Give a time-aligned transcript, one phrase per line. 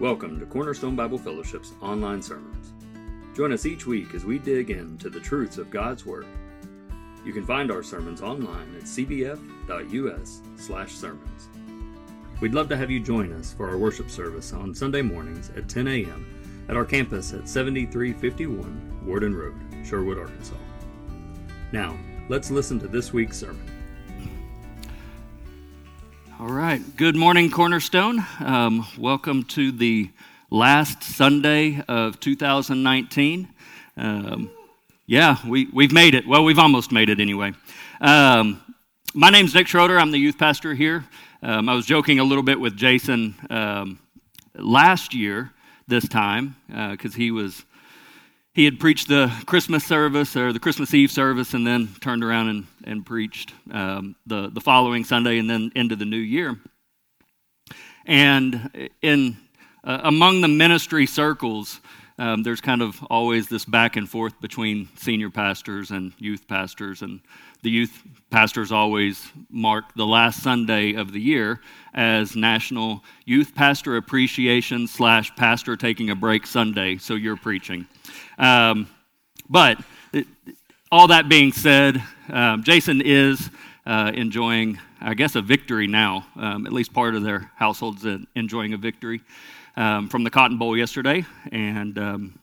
[0.00, 2.72] Welcome to Cornerstone Bible Fellowship's online sermons.
[3.36, 6.26] Join us each week as we dig into the truths of God's Word.
[7.24, 11.48] You can find our sermons online at cbf.us/sermons.
[12.40, 15.68] We'd love to have you join us for our worship service on Sunday mornings at
[15.68, 16.64] 10 a.m.
[16.68, 19.54] at our campus at 7351 Warden Road,
[19.84, 20.56] Sherwood, Arkansas.
[21.70, 21.96] Now,
[22.28, 23.70] let's listen to this week's sermon.
[26.44, 26.82] All right.
[26.94, 28.22] Good morning, Cornerstone.
[28.38, 30.10] Um, welcome to the
[30.50, 33.48] last Sunday of 2019.
[33.96, 34.50] Um,
[35.06, 36.26] yeah, we, we've made it.
[36.26, 37.54] Well, we've almost made it anyway.
[37.98, 38.60] Um,
[39.14, 39.98] my name's Nick Schroeder.
[39.98, 41.06] I'm the youth pastor here.
[41.42, 43.98] Um, I was joking a little bit with Jason um,
[44.54, 45.50] last year,
[45.88, 47.64] this time, because uh, he was
[48.54, 52.48] he had preached the Christmas service or the Christmas Eve service and then turned around
[52.48, 56.56] and, and preached um, the, the following Sunday and then into the new year.
[58.06, 59.36] And in
[59.82, 61.80] uh, among the ministry circles,
[62.16, 67.02] um, there's kind of always this back and forth between senior pastors and youth pastors,
[67.02, 67.20] and
[67.64, 71.60] the youth pastors always mark the last Sunday of the year
[71.94, 76.98] as National Youth Pastor Appreciation slash Pastor Taking a Break Sunday.
[76.98, 77.86] So you're preaching.
[78.38, 78.86] Um,
[79.48, 79.78] but
[80.12, 80.26] it,
[80.92, 83.48] all that being said, um, Jason is
[83.86, 86.26] uh, enjoying, I guess, a victory now.
[86.36, 88.04] Um, at least part of their household's
[88.34, 89.22] enjoying a victory
[89.76, 91.24] um, from the Cotton Bowl yesterday.
[91.50, 92.38] And um,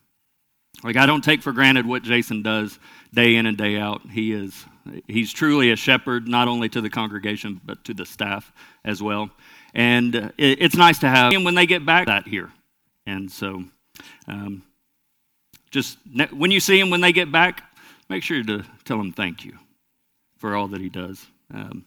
[0.83, 2.80] like I don't take for granted what Jason does
[3.14, 4.02] day in and day out.
[4.09, 4.66] He is
[5.07, 8.51] he's truly a shepherd, not only to the congregation but to the staff
[8.83, 9.29] as well.
[9.73, 12.51] And uh, it, it's nice to have him when they get back that here.
[13.05, 13.63] And so
[14.27, 14.63] um,
[15.71, 15.97] just
[16.31, 17.63] when you see him when they get back,
[18.09, 19.57] make sure to tell him thank you
[20.37, 21.25] for all that he does.
[21.53, 21.85] Um,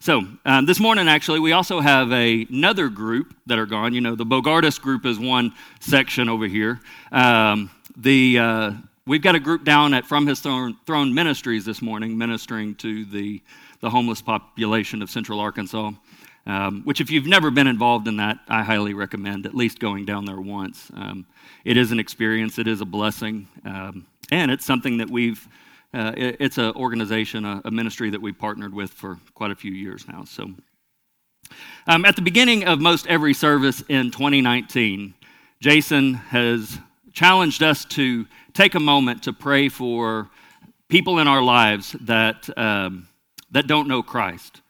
[0.00, 3.94] so um, this morning, actually, we also have a, another group that are gone.
[3.94, 6.80] You know, the Bogardus group is one section over here.
[7.10, 8.72] Um, the uh,
[9.06, 13.04] we've got a group down at From His Throne, Throne Ministries this morning, ministering to
[13.04, 13.42] the
[13.80, 15.92] the homeless population of Central Arkansas.
[16.46, 20.04] Um, which, if you've never been involved in that, I highly recommend at least going
[20.04, 20.90] down there once.
[20.94, 21.24] Um,
[21.64, 25.48] it is an experience, it is a blessing, um, and it's something that we've,
[25.94, 29.54] uh, it, it's an organization, a, a, ministry that we've partnered with for quite a
[29.54, 30.24] few years now.
[30.24, 30.50] So,
[31.86, 35.14] um, at the beginning of most every service in 2019,
[35.60, 36.78] Jason has
[37.14, 40.30] challenged us to take a moment to pray for
[40.88, 43.08] people in our lives that, um,
[43.50, 44.62] that don't know Christ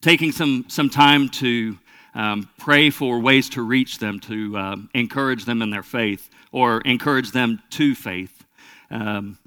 [0.00, 1.78] taking some, some time to
[2.14, 6.80] um, pray for ways to reach them, to uh, encourage them in their faith, or
[6.82, 8.44] encourage them to faith.
[8.90, 9.38] Um,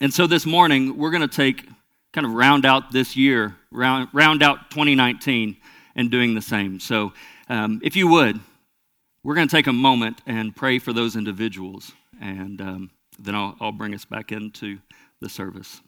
[0.00, 1.68] and so this morning, we're going to take
[2.12, 5.56] kind of round out this year, round, round out 2019,
[5.96, 6.80] and doing the same.
[6.80, 7.12] So
[7.48, 8.40] um, if you would,
[9.22, 13.54] we're going to take a moment and pray for those individuals, and um, then I'll,
[13.60, 14.78] I'll bring us back into
[15.20, 15.82] the service.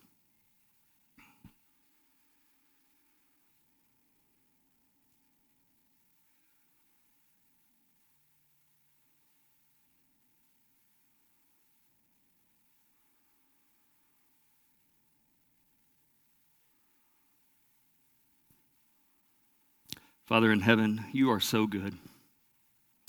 [20.27, 21.99] Father in heaven, you are so good.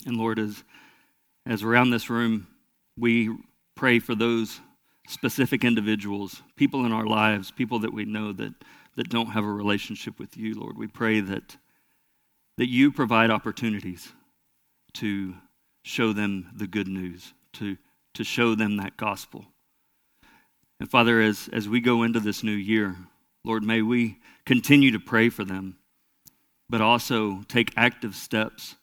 [0.06, 0.62] And Lord, as,
[1.46, 2.46] as around this room,
[2.98, 3.36] we
[3.74, 4.60] pray for those
[5.08, 8.54] specific individuals, people in our lives, people that we know that,
[8.96, 10.78] that don't have a relationship with you, Lord.
[10.78, 11.56] We pray that,
[12.56, 14.12] that you provide opportunities
[14.94, 15.34] to
[15.82, 17.76] show them the good news, to,
[18.14, 19.44] to show them that gospel.
[20.80, 22.96] And Father, as, as we go into this new year,
[23.44, 25.76] Lord, may we continue to pray for them
[26.68, 28.76] but also take active steps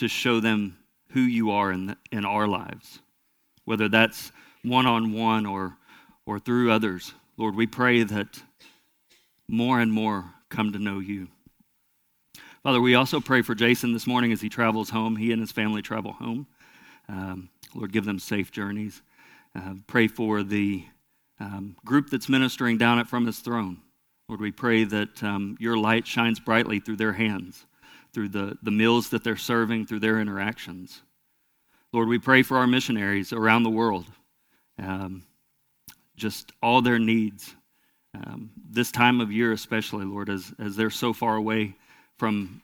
[0.00, 0.76] to show them
[1.10, 3.00] who you are in, the, in our lives,
[3.64, 5.76] whether that's one on one or,
[6.26, 7.14] or through others.
[7.36, 8.42] Lord, we pray that
[9.48, 11.28] more and more come to know you.
[12.62, 15.16] Father, we also pray for Jason this morning as he travels home.
[15.16, 16.46] He and his family travel home.
[17.08, 19.02] Um, Lord, give them safe journeys.
[19.54, 20.84] Uh, pray for the
[21.40, 23.78] um, group that's ministering down at From His Throne.
[24.28, 27.66] Lord, we pray that um, your light shines brightly through their hands,
[28.12, 31.02] through the, the meals that they're serving, through their interactions.
[31.92, 34.06] Lord, we pray for our missionaries around the world,
[34.78, 35.24] um,
[36.16, 37.54] just all their needs.
[38.14, 41.76] Um, this time of year, especially, Lord, as, as they're so far away
[42.18, 42.62] from,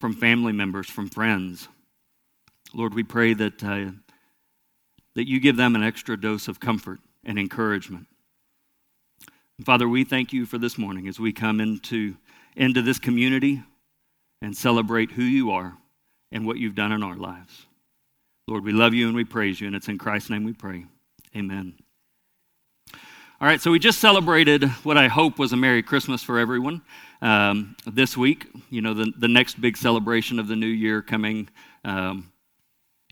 [0.00, 1.68] from family members, from friends.
[2.74, 3.90] Lord, we pray that, uh,
[5.14, 8.06] that you give them an extra dose of comfort and encouragement.
[9.64, 12.16] Father, we thank you for this morning as we come into,
[12.56, 13.62] into this community
[14.42, 15.76] and celebrate who you are
[16.32, 17.66] and what you've done in our lives.
[18.46, 20.86] Lord, we love you and we praise you, and it's in Christ's name we pray.
[21.36, 21.74] Amen.
[23.40, 26.82] All right, so we just celebrated what I hope was a Merry Christmas for everyone
[27.22, 28.46] um, this week.
[28.68, 31.48] You know, the, the next big celebration of the new year coming,
[31.84, 32.30] um,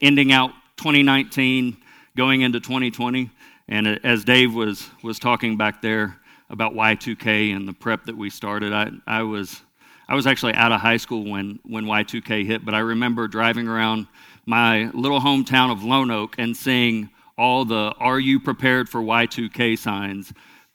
[0.03, 1.79] ending out 2019,
[2.17, 3.31] going into 2020.
[3.69, 6.19] And as Dave was, was talking back there
[6.51, 9.63] about Y2K and the prep that we started, I, I, was,
[10.09, 13.69] I was actually out of high school when, when Y2K hit, but I remember driving
[13.69, 14.07] around
[14.47, 20.33] my little hometown of Lonoke and seeing all the Are You Prepared for Y2K signs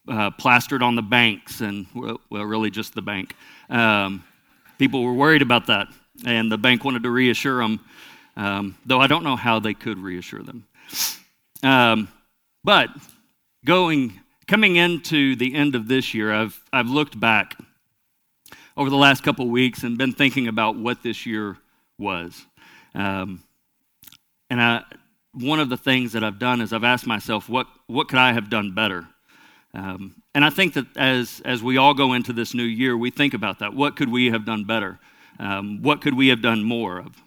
[0.08, 3.36] uh, plastered on the banks, and well, really just the bank.
[3.70, 4.24] Um,
[4.78, 5.88] people were worried about that,
[6.26, 7.80] and the bank wanted to reassure them,
[8.38, 10.68] um, though I don't know how they could reassure them.
[11.64, 12.08] Um,
[12.64, 12.90] but
[13.66, 17.56] going, coming into the end of this year, I've, I've looked back
[18.76, 21.58] over the last couple weeks and been thinking about what this year
[21.98, 22.46] was.
[22.96, 23.44] Um,
[24.50, 24.84] and I,
[25.34, 28.34] one of the things that I've done is I've asked myself, what, what could I
[28.34, 29.08] have done better?
[29.74, 33.10] Um, and I think that as, as we all go into this new year, we
[33.10, 33.74] think about that.
[33.74, 35.00] What could we have done better?
[35.40, 37.24] Um, what could we have done more of?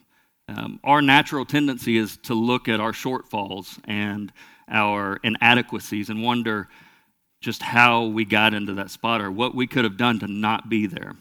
[0.49, 4.33] Um, our natural tendency is to look at our shortfalls and
[4.69, 6.69] our inadequacies and wonder
[7.41, 10.69] just how we got into that spot or what we could have done to not
[10.69, 11.17] be there.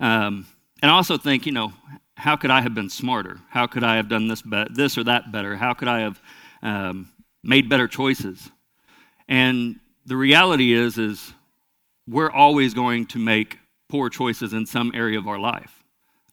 [0.00, 0.46] Um,
[0.82, 1.72] and I also think, you know,
[2.16, 3.38] how could I have been smarter?
[3.50, 5.56] How could I have done this, be- this or that better?
[5.56, 6.20] How could I have
[6.62, 7.08] um,
[7.42, 8.50] made better choices?
[9.28, 11.32] And the reality is, is
[12.08, 13.58] we're always going to make
[13.88, 15.82] poor choices in some area of our life.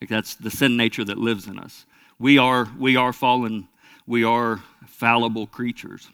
[0.02, 1.86] Like that's the sin nature that lives in us.
[2.20, 3.68] We are, we are fallen
[4.08, 6.10] we are fallible creatures.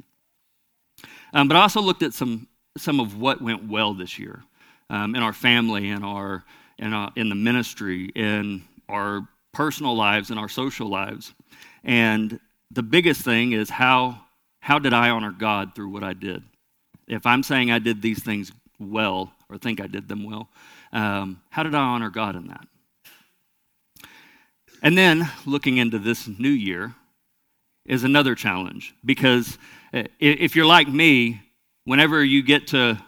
[1.34, 4.44] Um, but I also looked at some, some of what went well this year
[4.90, 6.44] um, in our family, and our,
[6.82, 11.34] in, our, in the ministry, in our personal lives, in our social lives.
[11.84, 12.40] And
[12.72, 14.22] the biggest thing is how,
[14.60, 16.44] how did I honor God through what I did?
[17.08, 20.50] If I'm saying I did these things well, or think I did them well,
[20.92, 22.68] um, how did I honor God in that?
[24.84, 26.96] And then looking into this new year,
[27.86, 29.58] is another challenge because
[29.94, 31.42] uh, if you're like me,
[31.86, 33.02] whenever you get to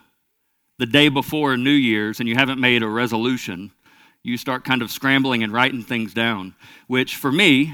[0.84, 3.72] the day before New Year's and you haven't made a resolution,
[4.22, 6.54] you start kind of scrambling and writing things down,
[6.88, 7.74] which for me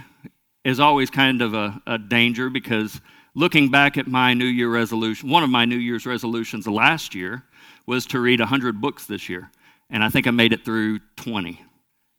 [0.63, 3.01] is always kind of a, a danger because
[3.33, 7.41] looking back at my New Year resolution, one of my New Year's resolutions last year
[7.87, 9.49] was to read 100 books this year.
[9.89, 11.59] And I think I made it through 20.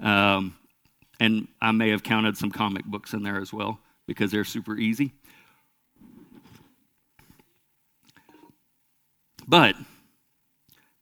[0.01, 0.57] Um,
[1.21, 3.79] and I may have counted some comic books in there as well
[4.09, 5.13] because they're super easy.
[9.47, 9.77] But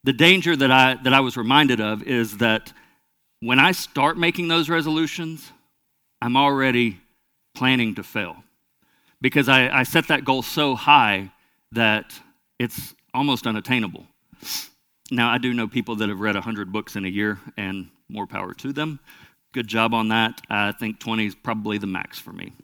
[0.09, 2.73] the danger that I, that I was reminded of is that
[3.41, 5.53] when I start making those resolutions,
[6.23, 6.99] I'm already
[7.55, 8.43] planning to fail
[9.21, 11.31] because I, I set that goal so high
[11.73, 12.19] that
[12.59, 14.07] it's almost unattainable.
[15.11, 18.27] Now, I do know people that have read 100 books in a year, and more
[18.27, 19.01] power to them.
[19.53, 20.41] Good job on that.
[20.49, 22.55] I think 20 is probably the max for me.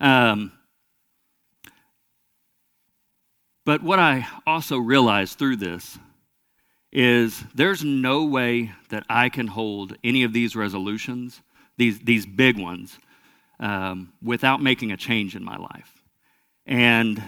[0.00, 0.50] Um,
[3.70, 5.96] but what I also realized through this
[6.90, 11.40] is there's no way that I can hold any of these resolutions,
[11.76, 12.98] these, these big ones,
[13.60, 16.02] um, without making a change in my life.
[16.66, 17.22] And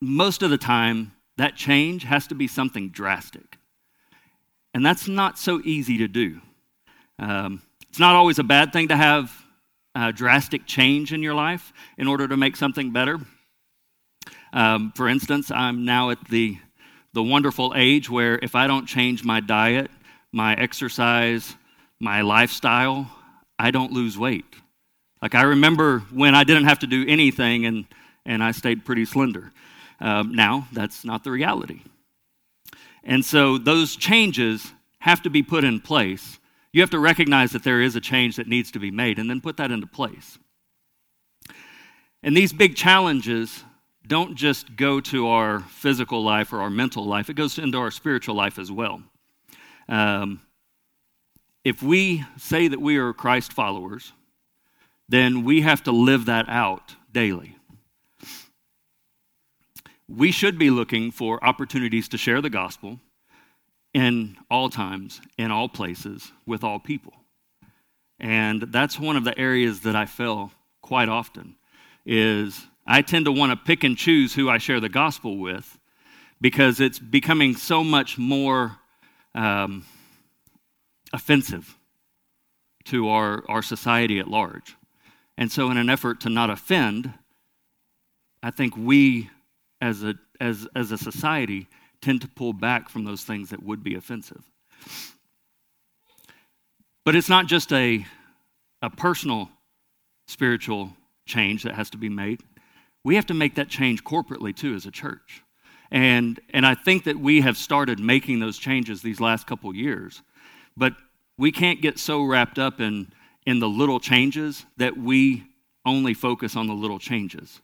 [0.00, 3.58] most of the time, that change has to be something drastic.
[4.72, 6.40] And that's not so easy to do.
[7.18, 9.30] Um, it's not always a bad thing to have
[9.94, 13.18] uh, drastic change in your life in order to make something better.
[14.52, 16.58] Um, for instance, I'm now at the,
[17.12, 19.90] the wonderful age where if I don't change my diet,
[20.32, 21.54] my exercise,
[22.00, 23.10] my lifestyle,
[23.58, 24.46] I don't lose weight.
[25.20, 27.86] Like I remember when I didn't have to do anything and,
[28.24, 29.52] and I stayed pretty slender.
[30.00, 31.82] Um, now, that's not the reality.
[33.02, 36.38] And so those changes have to be put in place
[36.72, 39.28] you have to recognize that there is a change that needs to be made and
[39.28, 40.38] then put that into place.
[42.22, 43.64] And these big challenges
[44.08, 47.90] don't just go to our physical life or our mental life, it goes into our
[47.90, 49.02] spiritual life as well.
[49.88, 50.40] Um,
[51.64, 54.12] if we say that we are Christ followers,
[55.08, 57.56] then we have to live that out daily.
[60.08, 63.00] We should be looking for opportunities to share the gospel
[63.92, 67.12] in all times, in all places, with all people.
[68.18, 71.56] And that's one of the areas that I fail quite often
[72.06, 75.78] is I tend to want to pick and choose who I share the gospel with
[76.40, 78.78] because it's becoming so much more
[79.34, 79.84] um,
[81.12, 81.76] offensive
[82.86, 84.74] to our, our society at large.
[85.36, 87.12] And so, in an effort to not offend,
[88.42, 89.28] I think we
[89.82, 91.68] as a, as, as a society
[92.00, 94.42] tend to pull back from those things that would be offensive.
[97.04, 98.06] But it's not just a,
[98.80, 99.50] a personal
[100.26, 100.94] spiritual
[101.26, 102.42] change that has to be made.
[103.08, 105.42] We have to make that change corporately too as a church.
[105.90, 110.20] And, and I think that we have started making those changes these last couple years.
[110.76, 110.92] But
[111.38, 113.10] we can't get so wrapped up in,
[113.46, 115.44] in the little changes that we
[115.86, 117.62] only focus on the little changes.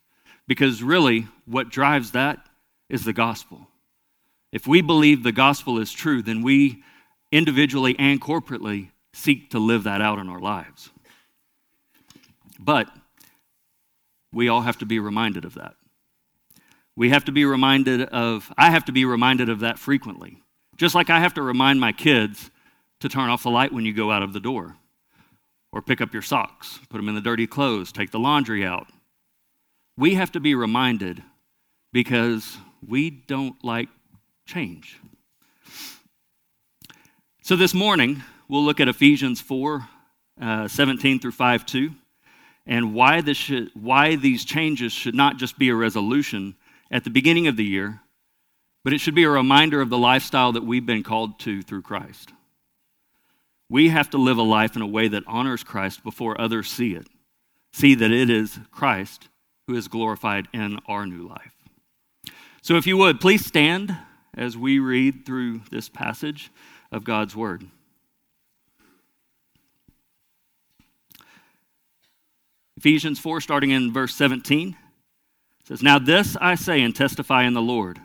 [0.48, 2.48] Because really, what drives that
[2.88, 3.68] is the gospel.
[4.50, 6.82] If we believe the gospel is true, then we
[7.30, 10.88] individually and corporately seek to live that out in our lives.
[12.58, 12.88] But
[14.34, 15.74] we all have to be reminded of that.
[16.96, 20.42] We have to be reminded of, I have to be reminded of that frequently.
[20.76, 22.50] Just like I have to remind my kids
[23.00, 24.76] to turn off the light when you go out of the door,
[25.72, 28.88] or pick up your socks, put them in the dirty clothes, take the laundry out.
[29.96, 31.22] We have to be reminded
[31.92, 33.88] because we don't like
[34.46, 34.98] change.
[37.42, 39.88] So this morning, we'll look at Ephesians 4
[40.40, 41.94] uh, 17 through 5 2
[42.66, 46.54] and why, this should, why these changes should not just be a resolution
[46.90, 48.00] at the beginning of the year,
[48.84, 51.82] but it should be a reminder of the lifestyle that we've been called to through
[51.82, 52.32] Christ.
[53.68, 56.94] We have to live a life in a way that honors Christ before others see
[56.94, 57.06] it,
[57.72, 59.28] see that it is Christ
[59.66, 61.52] who is glorified in our new life.
[62.60, 63.96] So, if you would, please stand
[64.36, 66.50] as we read through this passage
[66.92, 67.66] of God's Word.
[72.76, 74.76] Ephesians 4, starting in verse 17,
[75.64, 78.00] says, Now this I say and testify in the Lord,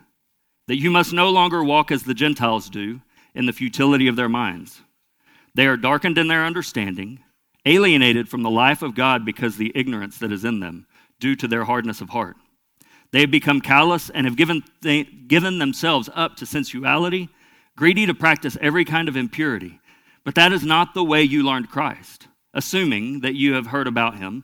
[0.67, 3.01] that you must no longer walk as the Gentiles do
[3.33, 4.81] in the futility of their minds.
[5.55, 7.19] They are darkened in their understanding,
[7.65, 10.85] alienated from the life of God because the ignorance that is in them,
[11.19, 12.37] due to their hardness of heart.
[13.11, 14.63] They have become callous and have given,
[15.27, 17.29] given themselves up to sensuality,
[17.75, 19.79] greedy to practice every kind of impurity.
[20.23, 24.17] But that is not the way you learned Christ, assuming that you have heard about
[24.17, 24.43] him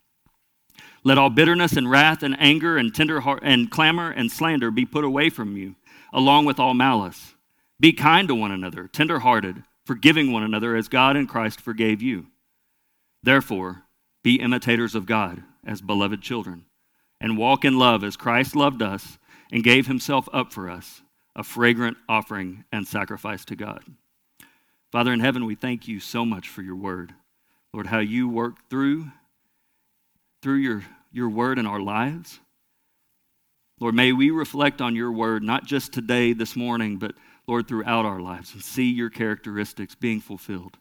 [1.03, 4.85] Let all bitterness and wrath and anger and tender heart and clamor and slander be
[4.85, 5.75] put away from you,
[6.13, 7.33] along with all malice.
[7.79, 12.27] Be kind to one another, tenderhearted, forgiving one another as God in Christ forgave you.
[13.23, 13.83] Therefore,
[14.23, 16.65] be imitators of God as beloved children,
[17.19, 19.17] and walk in love as Christ loved us
[19.51, 21.01] and gave himself up for us,
[21.35, 23.83] a fragrant offering and sacrifice to God.
[24.91, 27.15] Father in heaven, we thank you so much for your word.
[27.73, 29.11] Lord, how you work through
[30.41, 32.39] through your, your word in our lives.
[33.79, 37.13] Lord, may we reflect on your word, not just today, this morning, but
[37.47, 40.77] Lord, throughout our lives and see your characteristics being fulfilled.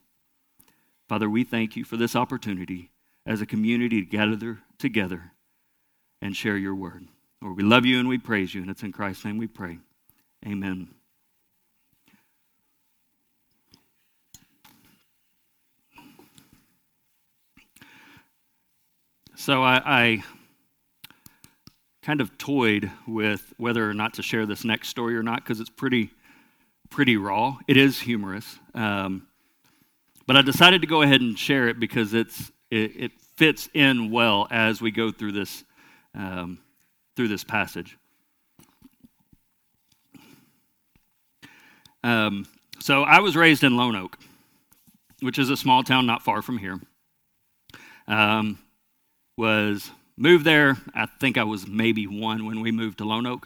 [1.09, 2.91] Father, we thank you for this opportunity
[3.27, 5.33] as a community to gather together
[6.23, 7.09] and share your word.
[7.43, 9.79] Lord, we love you and we praise you, and it's in Christ's name we pray.
[10.47, 10.89] Amen.
[19.41, 20.23] So I, I,
[22.03, 25.61] kind of toyed with whether or not to share this next story or not because
[25.61, 26.11] it's pretty,
[26.91, 27.57] pretty raw.
[27.67, 29.27] It is humorous, um,
[30.27, 34.11] but I decided to go ahead and share it because it's it, it fits in
[34.11, 35.65] well as we go through this
[36.15, 36.59] um,
[37.17, 37.97] through this passage.
[42.05, 42.47] Um,
[42.79, 44.17] so I was raised in Lonoke,
[45.21, 46.79] which is a small town not far from here.
[48.07, 48.59] Um,
[49.37, 50.77] was moved there.
[50.95, 53.45] I think I was maybe one when we moved to Lonoke.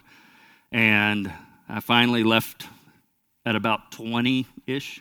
[0.73, 1.33] And
[1.69, 2.67] I finally left
[3.47, 5.01] at about 20 ish.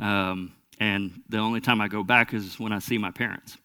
[0.00, 3.56] Um, and the only time I go back is when I see my parents.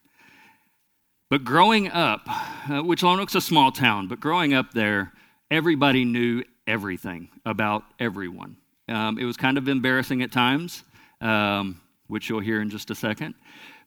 [1.28, 2.22] But growing up,
[2.68, 5.12] uh, which Oak's a small town, but growing up there,
[5.50, 8.56] everybody knew everything about everyone.
[8.88, 10.82] Um, it was kind of embarrassing at times,
[11.20, 13.34] um, which you'll hear in just a second.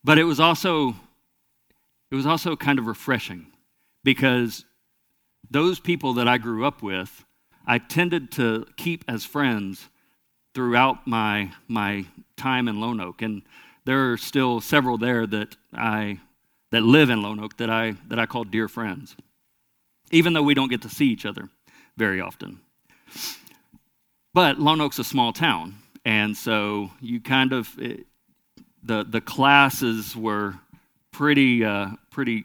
[0.03, 0.95] But it was also
[2.13, 3.47] it was also kind of refreshing
[4.03, 4.65] because
[5.49, 7.25] those people that I grew up with,
[7.65, 9.89] I tended to keep as friends
[10.53, 12.05] throughout my my
[12.37, 13.23] time in Lonoke.
[13.23, 13.41] and
[13.85, 16.19] there are still several there that I
[16.69, 19.15] that live in Lonoke that I, that I call dear friends,
[20.11, 21.49] even though we don't get to see each other
[21.97, 22.59] very often.
[24.35, 28.05] But Lonoke's a small town, and so you kind of, it,
[28.83, 30.59] the, the classes were
[31.13, 32.43] pretty, uh, pretty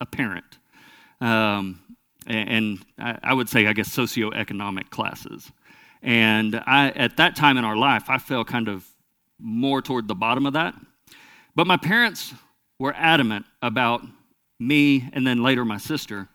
[0.00, 0.58] apparent.
[1.20, 1.80] Um,
[2.26, 5.50] and I, would say, I guess, socioeconomic classes.
[6.02, 8.86] And I, at that time in our life, I fell kind of
[9.38, 10.74] more toward the bottom of that.
[11.54, 12.34] But my parents
[12.78, 14.02] were adamant about
[14.60, 16.28] me and then later my sister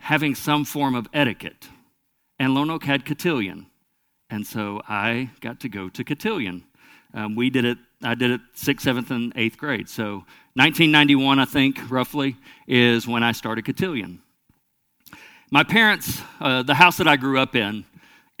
[0.00, 1.68] having some form of etiquette.
[2.38, 3.66] And Lonoke had cotillion.
[4.30, 6.64] And so I got to go to cotillion.
[7.14, 9.88] Um, we did it, I did it sixth, seventh, and eighth grade.
[9.88, 10.24] So
[10.58, 12.36] 1991, I think, roughly,
[12.66, 14.20] is when I started cotillion.
[15.52, 17.84] My parents, uh, the house that I grew up in,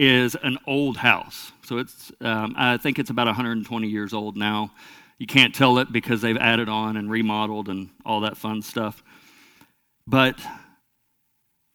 [0.00, 1.52] is an old house.
[1.62, 4.72] So it's, um, I think it's about 120 years old now.
[5.18, 9.00] You can't tell it because they've added on and remodeled and all that fun stuff.
[10.04, 10.40] But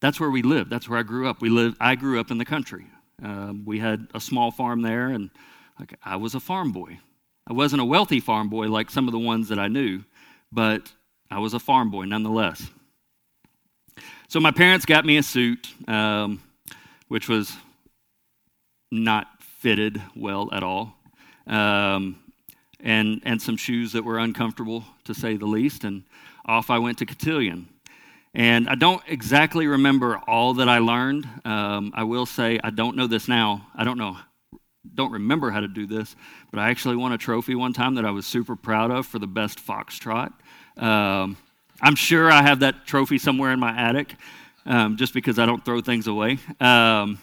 [0.02, 0.70] that's where we lived.
[0.70, 1.40] That's where I grew up.
[1.40, 1.78] We lived.
[1.80, 2.88] I grew up in the country.
[3.24, 5.30] Um, we had a small farm there, and
[5.80, 7.00] like, I was a farm boy.
[7.48, 10.04] I wasn't a wealthy farm boy like some of the ones that I knew,
[10.54, 10.92] but
[11.32, 12.70] I was a farm boy nonetheless.
[14.28, 16.42] So my parents got me a suit, um,
[17.08, 17.56] which was
[18.92, 20.96] not fitted well at all.
[21.48, 22.20] Um,
[22.80, 25.84] and, and some shoes that were uncomfortable, to say the least.
[25.84, 26.04] And
[26.46, 27.68] off I went to Cotillion.
[28.34, 31.28] And I don't exactly remember all that I learned.
[31.46, 33.68] Um, I will say I don't know this now.
[33.76, 34.18] I don't know,
[34.96, 36.16] don't remember how to do this,
[36.52, 39.20] but I actually won a trophy one time that I was super proud of for
[39.20, 40.34] the best foxtrot.
[40.78, 41.38] Um,
[41.82, 44.16] I'm sure I have that trophy somewhere in my attic,
[44.66, 46.40] um, just because I don't throw things away.
[46.60, 47.20] Um,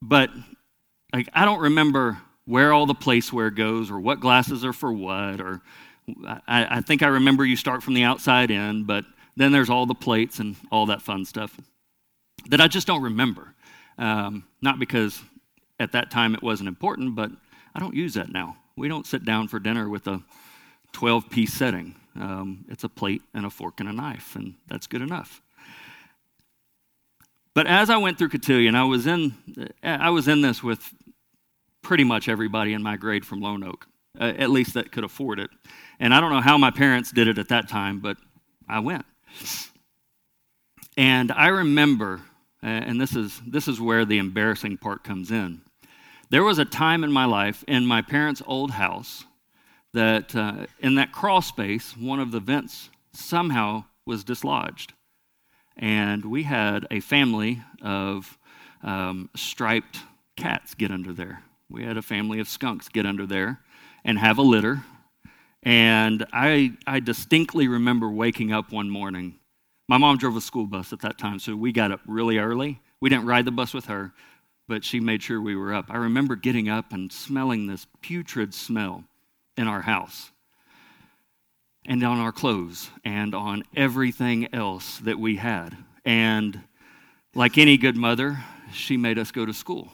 [0.00, 0.30] but
[1.12, 5.40] like I don't remember where all the placeware goes or what glasses are for what
[5.40, 5.60] or
[6.48, 9.04] I, I, think i remember you start from the outside in but
[9.36, 11.56] then there's all the plates and all that fun stuff
[12.48, 13.54] that i just don't remember
[13.98, 15.22] um, not because
[15.78, 17.30] at that time it wasn't important but
[17.74, 20.20] i don't use that now we don't sit down for dinner with a
[20.92, 24.86] 12 piece setting um, it's a plate and a fork and a knife and that's
[24.86, 25.42] good enough
[27.54, 29.34] but as I went through Cotillion, I was in
[29.82, 30.94] I was in this with
[31.82, 33.82] pretty much everybody in my grade from Lonoke,
[34.18, 35.50] uh, at least that could afford it.
[36.00, 38.16] And I don't know how my parents did it at that time, but
[38.68, 39.04] I went.
[40.96, 42.20] And I remember,
[42.62, 45.62] uh, and this is, this is where the embarrassing part comes in.
[46.30, 49.24] There was a time in my life in my parents' old house
[49.94, 54.94] that uh, in that crawl space, one of the vents somehow was dislodged.
[55.76, 58.38] And we had a family of
[58.82, 60.00] um, striped
[60.36, 63.60] cats get under there we had a family of skunks get under there
[64.04, 64.84] and have a litter.
[65.62, 69.36] And I, I distinctly remember waking up one morning.
[69.88, 72.80] My mom drove a school bus at that time, so we got up really early.
[73.00, 74.12] We didn't ride the bus with her,
[74.68, 75.86] but she made sure we were up.
[75.88, 79.04] I remember getting up and smelling this putrid smell
[79.56, 80.30] in our house
[81.84, 85.76] and on our clothes and on everything else that we had.
[86.04, 86.62] And
[87.34, 88.38] like any good mother,
[88.72, 89.92] she made us go to school.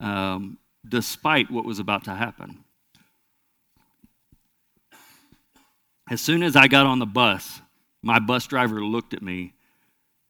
[0.00, 2.64] Um, despite what was about to happen.
[6.10, 7.62] As soon as I got on the bus,
[8.02, 9.54] my bus driver looked at me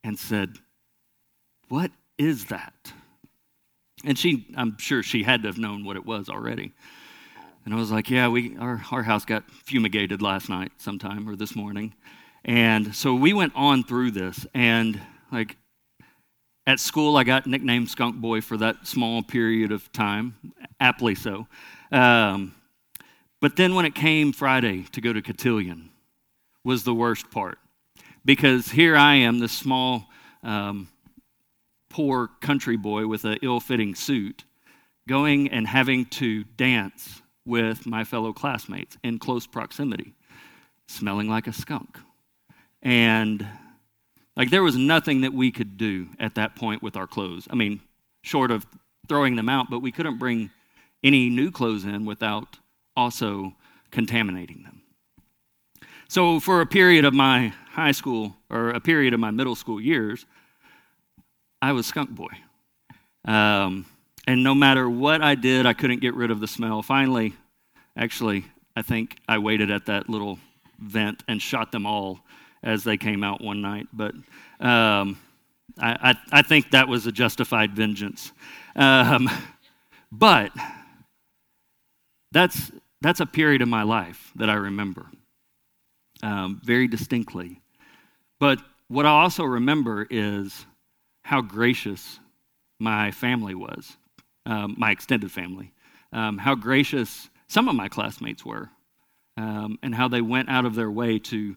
[0.03, 0.57] and said,
[1.67, 2.93] What is that?
[4.05, 6.71] And she, I'm sure she had to have known what it was already.
[7.65, 11.35] And I was like, Yeah, we, our, our house got fumigated last night sometime or
[11.35, 11.95] this morning.
[12.45, 14.45] And so we went on through this.
[14.53, 15.01] And
[15.31, 15.57] like,
[16.67, 20.35] at school, I got nicknamed Skunk Boy for that small period of time,
[20.79, 21.47] aptly so.
[21.91, 22.55] Um,
[23.41, 25.89] but then when it came Friday to go to Cotillion,
[26.63, 27.59] was the worst part.
[28.23, 30.09] Because here I am, this small,
[30.41, 30.87] um,
[31.91, 34.43] poor country boy with an ill fitting suit,
[35.07, 40.13] going and having to dance with my fellow classmates in close proximity,
[40.87, 41.99] smelling like a skunk.
[42.81, 43.45] And
[44.35, 47.47] like there was nothing that we could do at that point with our clothes.
[47.49, 47.81] I mean,
[48.23, 48.65] short of
[49.07, 50.49] throwing them out, but we couldn't bring
[51.03, 52.57] any new clothes in without
[52.95, 53.53] also
[53.91, 54.81] contaminating them.
[56.07, 59.81] So, for a period of my high school or a period of my middle school
[59.81, 60.25] years,
[61.61, 62.29] I was skunk boy.
[63.25, 63.85] Um,
[64.27, 66.81] and no matter what I did, I couldn't get rid of the smell.
[66.81, 67.33] Finally,
[67.97, 70.39] actually, I think I waited at that little
[70.79, 72.19] vent and shot them all
[72.63, 73.87] as they came out one night.
[73.93, 74.15] But
[74.59, 75.17] um,
[75.77, 78.31] I, I, I, think that was a justified vengeance.
[78.75, 79.29] Um,
[80.11, 80.51] but
[82.31, 85.05] that's, that's a period of my life that I remember
[86.23, 87.61] um, very distinctly.
[88.39, 90.65] But what I also remember is
[91.23, 92.19] how gracious
[92.79, 93.97] my family was,
[94.45, 95.71] um, my extended family,
[96.13, 98.69] um, how gracious some of my classmates were,
[99.37, 101.55] um, and how they went out of their way to,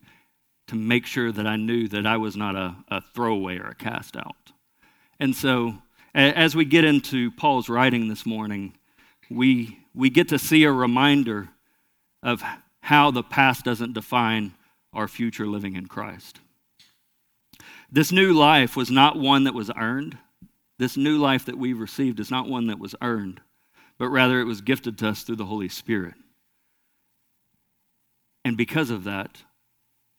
[0.66, 3.74] to make sure that I knew that I was not a, a throwaway or a
[3.74, 4.52] cast out.
[5.20, 5.74] And so,
[6.14, 8.74] as we get into Paul's writing this morning,
[9.30, 11.48] we, we get to see a reminder
[12.22, 12.42] of
[12.80, 14.54] how the past doesn't define
[14.92, 16.40] our future living in Christ.
[17.90, 20.18] This new life was not one that was earned.
[20.78, 23.40] This new life that we've received is not one that was earned,
[23.98, 26.14] but rather it was gifted to us through the Holy Spirit.
[28.44, 29.42] And because of that,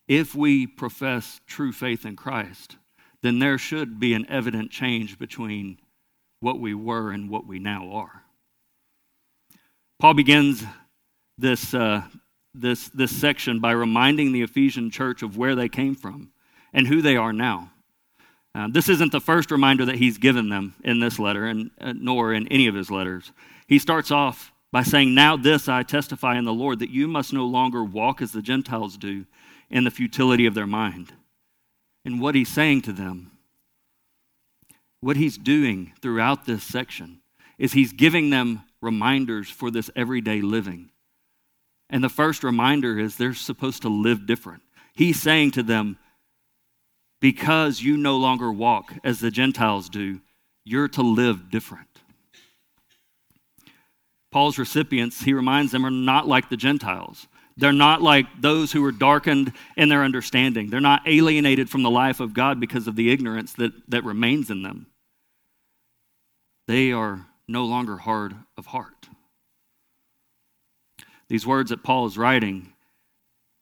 [0.07, 2.77] if we profess true faith in Christ,
[3.21, 5.77] then there should be an evident change between
[6.39, 8.23] what we were and what we now are.
[9.99, 10.63] Paul begins
[11.37, 12.03] this, uh,
[12.53, 16.31] this, this section by reminding the Ephesian church of where they came from
[16.73, 17.71] and who they are now.
[18.55, 21.93] Uh, this isn't the first reminder that he's given them in this letter, and uh,
[21.95, 23.31] nor in any of his letters.
[23.67, 27.33] He starts off by saying, Now this I testify in the Lord, that you must
[27.33, 29.25] no longer walk as the Gentiles do
[29.69, 31.13] in the futility of their mind.
[32.05, 33.31] And what he's saying to them,
[35.01, 37.21] what he's doing throughout this section,
[37.57, 40.89] is he's giving them reminders for this everyday living.
[41.89, 44.63] And the first reminder is they're supposed to live different.
[44.93, 45.97] He's saying to them,
[47.19, 50.21] because you no longer walk as the Gentiles do,
[50.63, 51.87] you're to live different.
[54.31, 57.27] Paul's recipients, he reminds them, are not like the Gentiles.
[57.57, 60.69] They're not like those who are darkened in their understanding.
[60.69, 64.49] They're not alienated from the life of God because of the ignorance that, that remains
[64.49, 64.87] in them.
[66.67, 69.09] They are no longer hard of heart.
[71.27, 72.73] These words that Paul is writing,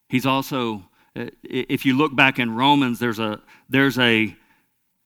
[0.10, 0.84] he's also
[1.18, 4.36] Uh, if you look back in Romans, there's a, there's a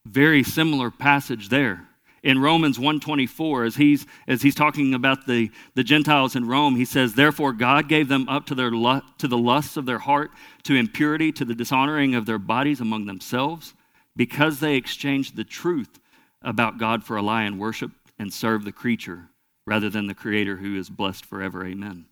[0.05, 1.87] very similar passage there.
[2.23, 6.85] In Romans 124, as he's, as he's talking about the, the Gentiles in Rome, he
[6.85, 10.29] says, Therefore God gave them up to, their, to the lusts of their heart,
[10.63, 13.73] to impurity, to the dishonoring of their bodies among themselves,
[14.15, 15.99] because they exchanged the truth
[16.43, 19.29] about God for a lie and worship and serve the creature
[19.65, 21.65] rather than the Creator who is blessed forever.
[21.65, 22.05] Amen.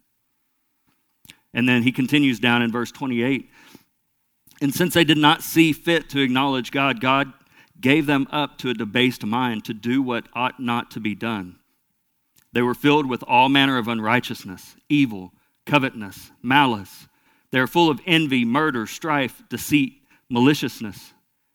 [1.53, 3.49] And then he continues down in verse 28
[4.61, 7.31] and since they did not see fit to acknowledge God, God
[7.79, 11.59] gave them up to a debased mind to do what ought not to be done.
[12.51, 15.33] They were filled with all manner of unrighteousness, evil,
[15.65, 17.07] covetousness, malice.
[17.51, 21.13] They are full of envy, murder, strife, deceit, maliciousness.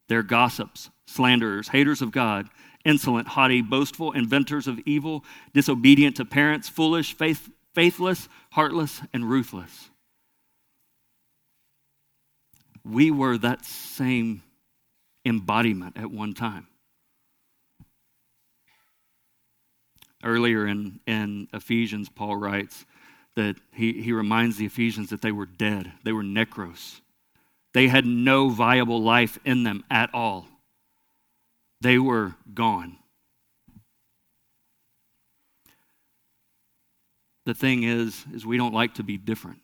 [0.08, 2.48] They're gossips, slanderers, haters of God,
[2.84, 9.90] insolent, haughty, boastful, inventors of evil, disobedient to parents, foolish, faith, faithless, heartless, and ruthless
[12.84, 14.42] we were that same
[15.24, 16.66] embodiment at one time.
[20.22, 22.84] Earlier in, in Ephesians, Paul writes
[23.36, 27.00] that he, he reminds the Ephesians that they were dead, they were necros.
[27.72, 30.46] They had no viable life in them at all.
[31.80, 32.96] They were gone.
[37.46, 39.58] The thing is, is we don't like to be different.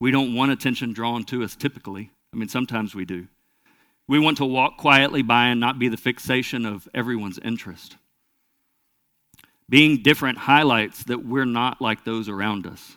[0.00, 2.10] We don't want attention drawn to us typically.
[2.32, 3.26] I mean, sometimes we do.
[4.06, 7.96] We want to walk quietly by and not be the fixation of everyone's interest.
[9.68, 12.96] Being different highlights that we're not like those around us.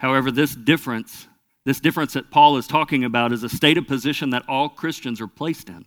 [0.00, 1.28] However, this difference,
[1.64, 5.20] this difference that Paul is talking about, is a state of position that all Christians
[5.20, 5.86] are placed in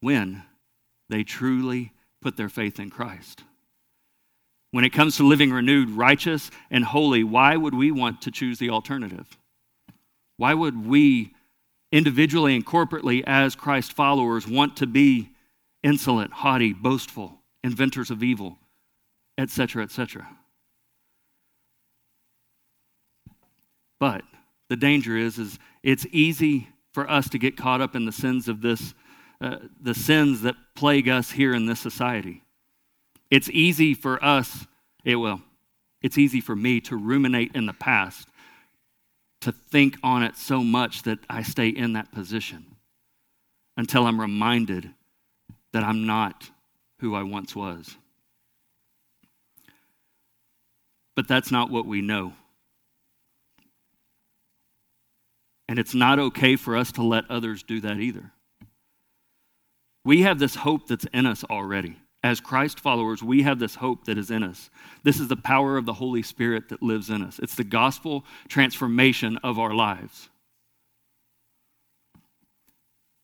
[0.00, 0.42] when
[1.08, 3.42] they truly put their faith in Christ.
[4.74, 8.58] When it comes to living renewed, righteous, and holy, why would we want to choose
[8.58, 9.38] the alternative?
[10.36, 11.32] Why would we,
[11.92, 15.30] individually and corporately, as Christ followers, want to be
[15.84, 18.58] insolent, haughty, boastful, inventors of evil,
[19.38, 20.26] etc., etc.?
[24.00, 24.22] But
[24.68, 28.48] the danger is, is it's easy for us to get caught up in the sins
[28.48, 28.92] of this,
[29.40, 32.43] uh, the sins that plague us here in this society.
[33.34, 34.64] It's easy for us,
[35.02, 35.42] it will,
[36.00, 38.28] it's easy for me to ruminate in the past
[39.40, 42.76] to think on it so much that I stay in that position
[43.76, 44.88] until I'm reminded
[45.72, 46.48] that I'm not
[47.00, 47.96] who I once was.
[51.16, 52.34] But that's not what we know.
[55.66, 58.30] And it's not okay for us to let others do that either.
[60.04, 61.96] We have this hope that's in us already.
[62.24, 64.70] As Christ followers, we have this hope that is in us.
[65.02, 67.38] This is the power of the Holy Spirit that lives in us.
[67.38, 70.30] It's the gospel transformation of our lives.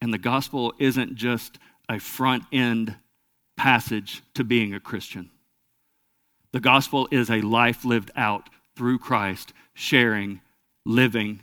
[0.03, 1.59] And the gospel isn't just
[1.89, 2.95] a front end
[3.57, 5.31] passage to being a Christian.
[6.53, 10.43] The gospel is a life lived out through Christ, sharing,
[10.85, 11.41] living,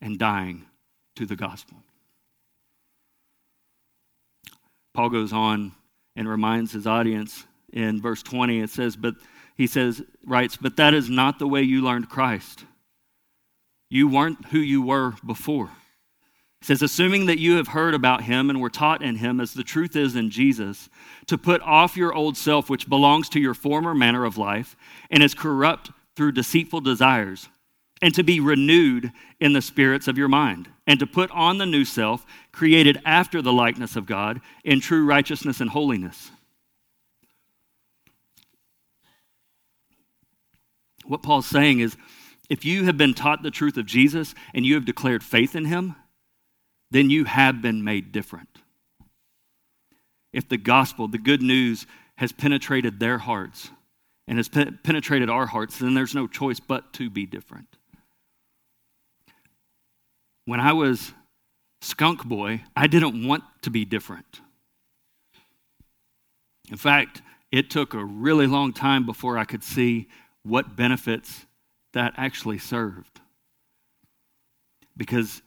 [0.00, 0.66] and dying
[1.16, 1.78] to the gospel.
[4.98, 5.70] Paul goes on
[6.16, 9.14] and reminds his audience in verse 20 it says but
[9.54, 12.64] he says writes but that is not the way you learned Christ.
[13.88, 15.70] You weren't who you were before.
[16.58, 19.54] He says, assuming that you have heard about him and were taught in him as
[19.54, 20.90] the truth is in Jesus,
[21.26, 24.74] to put off your old self, which belongs to your former manner of life
[25.12, 27.48] and is corrupt through deceitful desires,
[28.02, 31.66] and to be renewed in the spirits of your mind, and to put on the
[31.66, 36.30] new self, created after the likeness of God, in true righteousness and holiness.
[41.04, 41.96] What Paul's saying is
[42.48, 45.66] if you have been taught the truth of Jesus and you have declared faith in
[45.66, 45.94] him,
[46.90, 48.48] then you have been made different.
[50.32, 53.70] If the gospel, the good news, has penetrated their hearts
[54.26, 57.77] and has pe- penetrated our hearts, then there's no choice but to be different.
[60.48, 61.12] When I was
[61.82, 64.40] skunk boy, I didn't want to be different.
[66.70, 67.20] In fact,
[67.52, 70.08] it took a really long time before I could see
[70.44, 71.44] what benefits
[71.92, 73.20] that actually served.
[74.96, 75.42] Because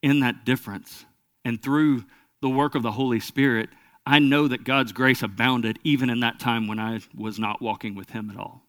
[0.00, 1.04] in that difference.
[1.44, 2.04] And through
[2.40, 3.68] the work of the Holy Spirit,
[4.06, 7.96] I know that God's grace abounded even in that time when I was not walking
[7.96, 8.62] with Him at all.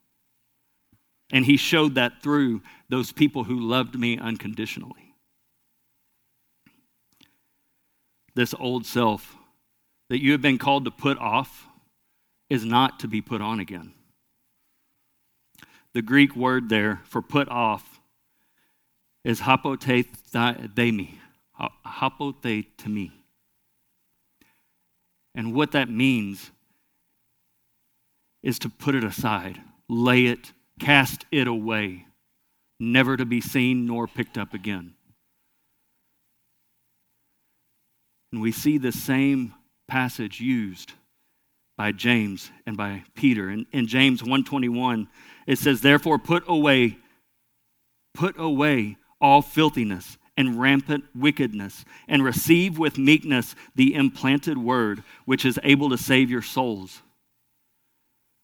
[1.31, 5.04] And He showed that through those people who loved me unconditionally.
[8.35, 9.35] This old self
[10.09, 11.67] that you have been called to put off
[12.49, 13.93] is not to be put on again.
[15.93, 18.01] The Greek word there for put off
[19.23, 21.15] is apotithemi,
[21.85, 23.11] hapote to.
[25.33, 26.51] And what that means
[28.43, 32.05] is to put it aside, lay it, cast it away,
[32.79, 34.94] never to be seen nor picked up again.
[38.35, 39.53] And we see the same
[39.87, 40.91] passage used
[41.77, 43.49] by James and by Peter.
[43.49, 45.07] In, in James 121,
[45.47, 46.97] it says, Therefore put away,
[48.13, 55.45] put away all filthiness and rampant wickedness, and receive with meekness the implanted word, which
[55.45, 57.01] is able to save your souls.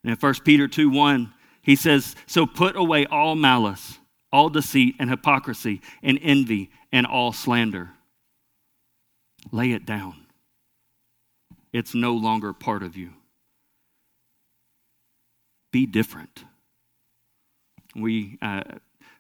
[0.06, 4.00] And in 1 Peter 2 1, he says, So put away all malice,
[4.32, 7.90] all deceit and hypocrisy, and envy, and all slander.
[9.52, 10.26] Lay it down.
[11.74, 13.12] It's no longer part of you.
[15.72, 16.44] Be different.
[17.96, 18.64] We, uh,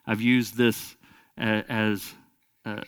[0.05, 0.95] I've used this
[1.39, 2.13] uh, as
[2.65, 2.81] uh,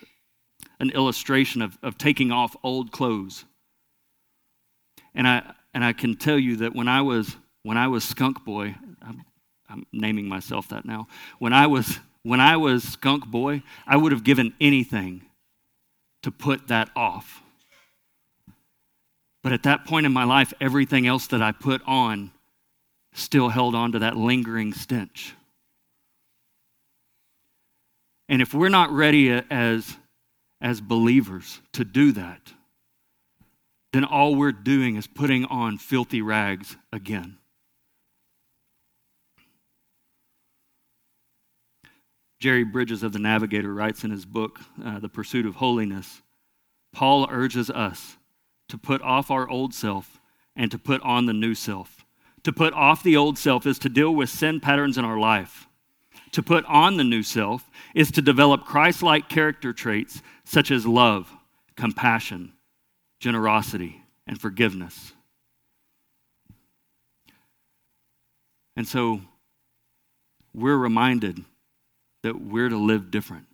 [0.79, 3.45] an illustration of, of taking off old clothes.
[5.15, 8.43] And I, and I can tell you that when I was, when I was skunk
[8.43, 9.23] boy, I'm,
[9.69, 11.07] I'm naming myself that now.
[11.39, 15.23] When I was, when I was skunk boy, I would have given anything
[16.23, 17.41] to put that off.
[19.43, 22.31] But at that point in my life, everything else that I put on
[23.13, 25.35] still held on to that lingering stench.
[28.29, 29.97] And if we're not ready as,
[30.61, 32.53] as believers to do that,
[33.91, 37.37] then all we're doing is putting on filthy rags again.
[42.43, 46.21] Jerry Bridges of the Navigator writes in his book, uh, The Pursuit of Holiness
[46.91, 48.17] Paul urges us
[48.67, 50.19] to put off our old self
[50.53, 52.03] and to put on the new self.
[52.43, 55.69] To put off the old self is to deal with sin patterns in our life
[56.33, 60.85] to put on the new self is to develop Christ like character traits such as
[60.85, 61.31] love,
[61.77, 62.51] compassion,
[63.21, 65.13] generosity, and forgiveness.
[68.75, 69.21] And so
[70.53, 71.45] we're reminded
[72.23, 73.45] that we're to live different.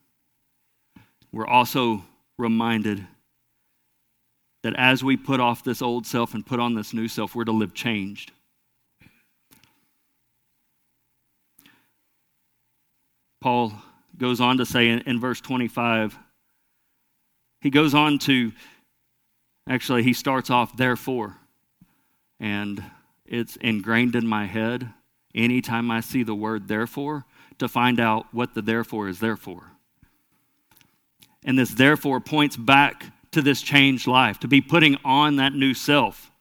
[1.32, 2.04] We're also
[2.38, 3.06] reminded
[4.64, 7.46] that as we put off this old self and put on this new self, we're
[7.46, 8.32] to live changed.
[13.42, 13.74] Paul
[14.18, 16.18] goes on to say in, in verse 25,
[17.62, 18.52] he goes on to,
[19.68, 21.38] actually, he starts off, therefore.
[22.40, 22.84] And
[23.26, 24.90] it's ingrained in my head
[25.34, 27.26] anytime I see the word therefore
[27.60, 29.64] to find out what the therefore is there for.
[31.44, 35.74] And this therefore points back to this changed life, to be putting on that new
[35.74, 36.32] self.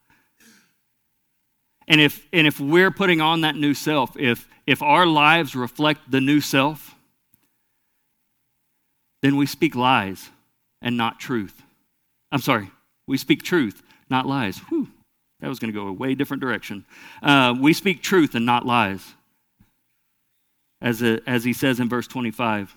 [1.87, 6.11] And if, and if we're putting on that new self, if, if our lives reflect
[6.11, 6.95] the new self,
[9.23, 10.31] then we speak lies
[10.81, 11.63] and not truth.
[12.31, 12.71] I'm sorry,
[13.07, 14.59] we speak truth, not lies.
[14.69, 14.89] Whew,
[15.41, 16.85] that was going to go a way different direction.
[17.23, 19.15] Uh, we speak truth and not lies,
[20.81, 22.75] as, a, as he says in verse 25.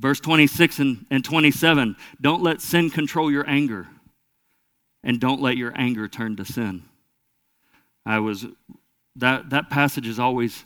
[0.00, 3.86] Verse 26 and, and 27 don't let sin control your anger,
[5.02, 6.82] and don't let your anger turn to sin.
[8.04, 8.46] I was,
[9.16, 10.64] that, that passage has always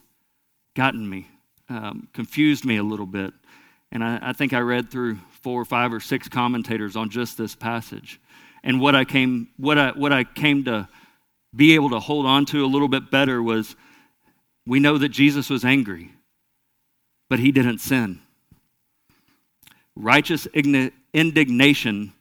[0.75, 1.29] gotten me,
[1.69, 3.33] um, confused me a little bit.
[3.93, 7.39] And I, I think I read through four or five or six commentators on just
[7.39, 8.21] this passage.
[8.63, 10.89] And what I came, what I, what I came to
[11.55, 13.77] be able to hold on to a little bit better was
[14.67, 16.13] we know that Jesus was angry,
[17.29, 18.21] but he didn't sin.
[19.97, 22.13] Righteous indignation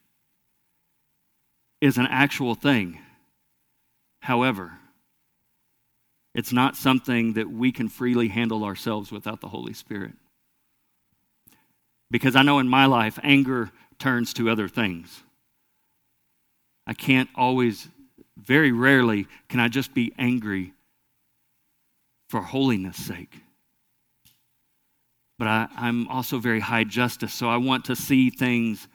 [1.80, 3.00] is an actual thing.
[4.22, 4.74] However,
[6.34, 10.14] it's not something that we can freely handle ourselves without the Holy Spirit.
[12.10, 15.24] Because I know in my life, anger turns to other things.
[16.86, 17.88] I can't always,
[18.38, 20.74] very rarely, can I just be angry
[22.30, 23.42] for holiness' sake.
[25.38, 28.88] But I, I'm also very high justice, so I want to see things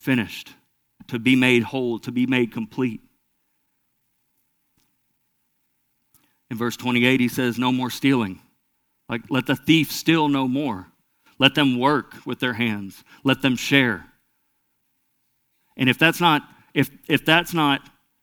[0.00, 0.52] finished,
[1.08, 3.00] to be made whole, to be made complete.
[6.50, 8.40] In verse 28, he says, No more stealing.
[9.08, 10.88] Like, let the thief steal no more.
[11.38, 13.04] Let them work with their hands.
[13.22, 14.06] Let them share.
[15.76, 16.42] And if that's not
[16.74, 17.80] if if that's not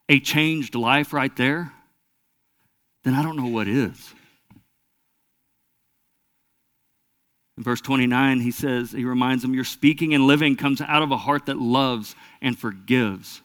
[0.10, 1.72] a changed life right there,
[3.04, 4.14] then I don't know what is.
[7.58, 11.12] In verse 29, he says, he reminds them, Your speaking and living comes out of
[11.12, 13.42] a heart that loves and forgives,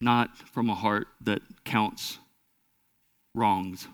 [0.00, 2.18] not from a heart that counts
[3.34, 3.86] wrongs.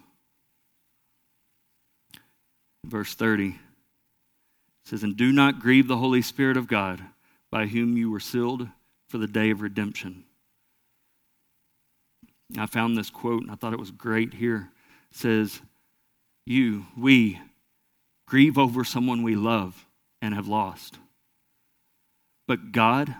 [2.85, 3.59] Verse 30
[4.85, 7.03] says, And do not grieve the Holy Spirit of God,
[7.51, 8.69] by whom you were sealed
[9.09, 10.25] for the day of redemption.
[12.57, 14.71] I found this quote and I thought it was great here.
[15.11, 15.61] It says,
[16.47, 17.41] You, we,
[18.31, 19.87] grieve over someone we love
[20.23, 20.97] and have lost.
[22.47, 23.13] But God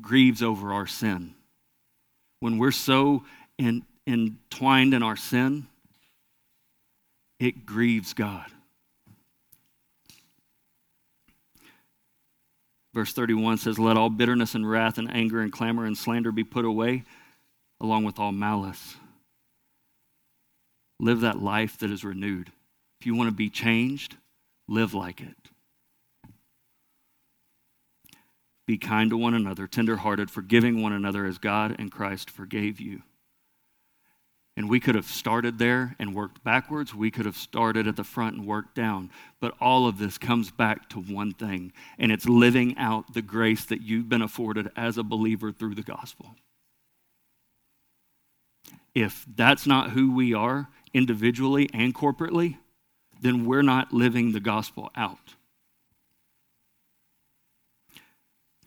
[0.00, 1.34] grieves over our sin.
[2.40, 3.24] When we're so
[3.58, 5.66] in, entwined in our sin,
[7.38, 8.46] it grieves God.
[12.94, 16.44] Verse 31 says, Let all bitterness and wrath and anger and clamor and slander be
[16.44, 17.04] put away,
[17.78, 18.96] along with all malice.
[20.98, 22.50] Live that life that is renewed.
[23.00, 24.16] If you want to be changed,
[24.70, 25.36] live like it.
[28.66, 33.02] Be kind to one another, tenderhearted, forgiving one another as God and Christ forgave you.
[34.56, 36.94] And we could have started there and worked backwards.
[36.94, 39.10] We could have started at the front and worked down.
[39.40, 43.64] But all of this comes back to one thing, and it's living out the grace
[43.64, 46.36] that you've been afforded as a believer through the gospel.
[48.94, 52.58] If that's not who we are individually and corporately,
[53.20, 55.34] then we're not living the gospel out.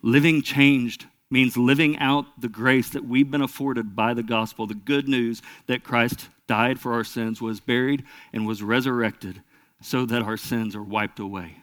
[0.02, 4.74] Living changed means living out the grace that we've been afforded by the gospel, the
[4.74, 9.42] good news that Christ died for our sins, was buried, and was resurrected
[9.80, 11.56] so that our sins are wiped away,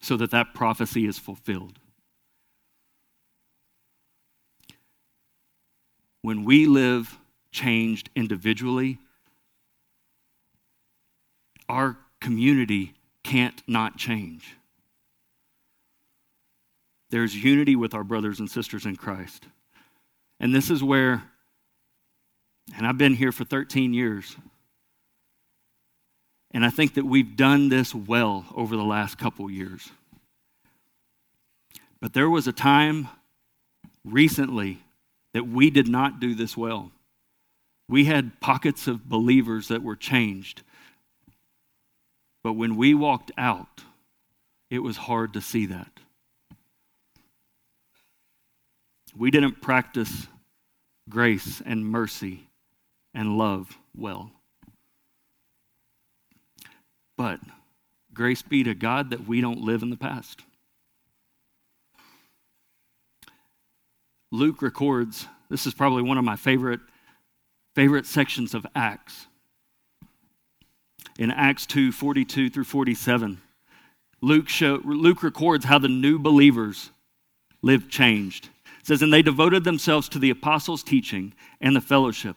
[0.00, 1.78] so that that prophecy is fulfilled.
[6.22, 7.18] When we live
[7.52, 8.98] changed individually,
[11.68, 14.56] our community can't not change.
[17.10, 19.46] There's unity with our brothers and sisters in Christ.
[20.40, 21.22] And this is where,
[22.74, 24.36] and I've been here for 13 years,
[26.52, 29.90] and I think that we've done this well over the last couple years.
[32.00, 33.08] But there was a time
[34.02, 34.78] recently
[35.34, 36.90] that we did not do this well.
[37.86, 40.62] We had pockets of believers that were changed.
[42.44, 43.82] But when we walked out,
[44.70, 45.94] it was hard to see that.
[49.16, 50.26] we didn't practice
[51.08, 52.48] grace and mercy
[53.12, 54.30] and love well.
[57.16, 57.40] But
[58.12, 60.42] grace be to God that we don't live in the past.
[64.32, 66.80] Luke records, this is probably one of my favorite,
[67.76, 69.28] favorite sections of Acts.
[71.18, 73.40] In Acts 2 42 through 47,
[74.20, 76.90] Luke, show, Luke records how the new believers
[77.62, 78.48] lived changed.
[78.80, 82.36] It says, And they devoted themselves to the apostles' teaching and the fellowship,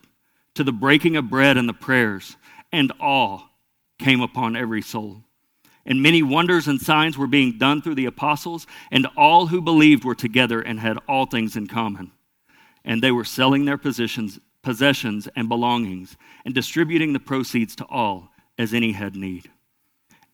[0.53, 2.37] to the breaking of bread and the prayers,
[2.71, 3.47] and awe
[3.99, 5.23] came upon every soul.
[5.85, 10.03] And many wonders and signs were being done through the apostles, and all who believed
[10.03, 12.11] were together and had all things in common.
[12.83, 16.15] And they were selling their positions, possessions and belongings,
[16.45, 19.49] and distributing the proceeds to all as any had need.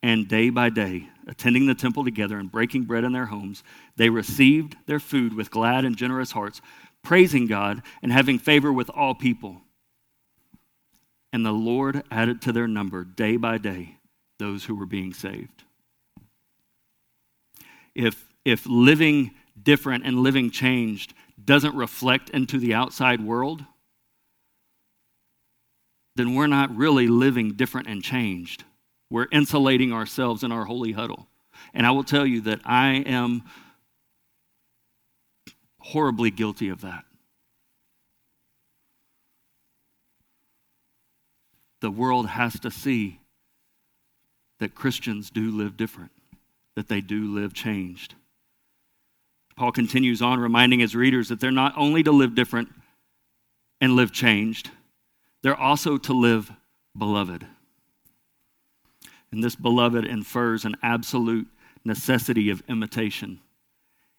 [0.01, 3.63] And day by day, attending the temple together and breaking bread in their homes,
[3.95, 6.61] they received their food with glad and generous hearts,
[7.03, 9.61] praising God and having favor with all people.
[11.31, 13.97] And the Lord added to their number day by day
[14.39, 15.63] those who were being saved.
[17.95, 21.13] If, if living different and living changed
[21.43, 23.63] doesn't reflect into the outside world,
[26.15, 28.63] then we're not really living different and changed.
[29.09, 31.27] We're insulating ourselves in our holy huddle.
[31.73, 33.43] And I will tell you that I am
[35.79, 37.05] horribly guilty of that.
[41.83, 43.19] the world has to see
[44.59, 46.11] that Christians do live different,
[46.77, 48.15] that they do live changed.
[49.57, 52.69] Paul continues on, reminding his readers that they're not only to live different
[53.81, 54.71] and live changed,
[55.43, 56.51] they're also to live
[56.97, 57.45] beloved.
[59.31, 61.47] And this beloved infers an absolute
[61.85, 63.41] necessity of imitation.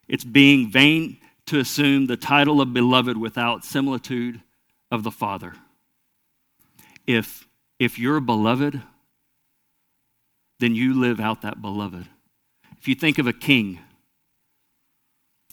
[0.07, 1.17] It's being vain
[1.47, 4.41] to assume the title of beloved without similitude
[4.91, 5.53] of the Father.
[7.05, 7.47] If
[7.77, 8.81] if you're beloved,
[10.59, 12.07] then you live out that beloved.
[12.77, 13.79] If you think of a king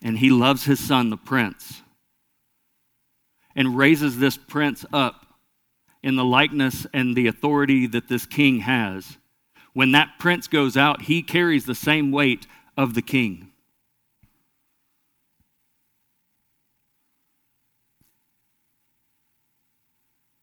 [0.03, 1.83] and he loves his son, the prince,
[3.57, 5.22] and raises this prince up
[6.03, 9.19] in the likeness and the authority that this king has,
[9.73, 12.47] when that prince goes out, he carries the same weight
[12.77, 13.51] of the king.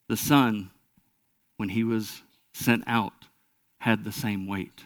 [0.07, 0.71] The son
[1.57, 3.13] when he was sent out
[3.81, 4.85] had the same weight.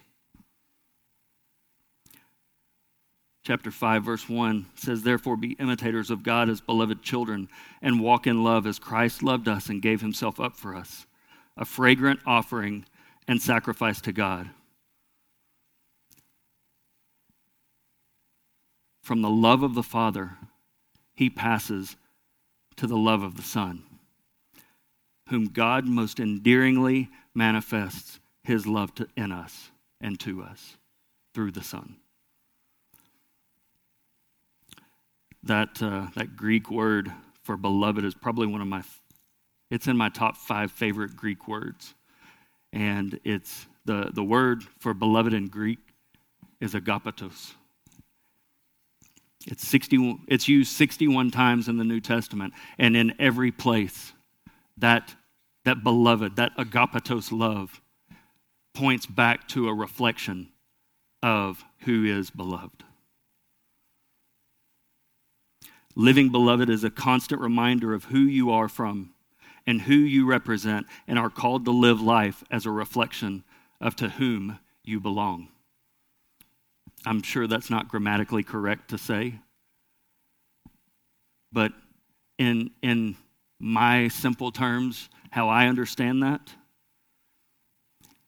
[3.44, 7.50] Chapter 5, verse 1 says, Therefore be imitators of God as beloved children,
[7.82, 11.06] and walk in love as Christ loved us and gave himself up for us,
[11.58, 12.86] a fragrant offering
[13.28, 14.50] and sacrifice to God.
[19.02, 20.38] From the love of the Father,
[21.14, 21.98] he passes
[22.78, 23.84] to the love of the Son
[25.30, 29.72] whom God most endearingly manifests his love to, in us
[30.02, 30.78] and to us
[31.34, 31.96] through the Son.
[35.44, 37.12] That, uh, that Greek word
[37.44, 38.84] for beloved is probably one of my,
[39.70, 41.94] it's in my top five favorite Greek words.
[42.72, 45.80] And it's the, the word for beloved in Greek
[46.62, 47.54] is agapetos.
[49.46, 54.14] It's, 60, it's used 61 times in the New Testament, and in every place
[54.78, 55.14] that,
[55.66, 57.82] that beloved, that agapetos love,
[58.74, 60.50] points back to a reflection
[61.22, 62.84] of who is beloved.
[65.96, 69.14] Living beloved is a constant reminder of who you are from
[69.66, 73.44] and who you represent and are called to live life as a reflection
[73.80, 75.50] of to whom you belong.
[77.06, 79.40] I'm sure that's not grammatically correct to say,
[81.52, 81.74] but
[82.38, 83.16] in, in
[83.60, 86.54] my simple terms, how I understand that.